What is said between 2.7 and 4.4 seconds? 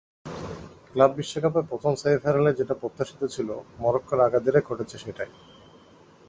প্রত্যাশিত ছিল, মরক্কোর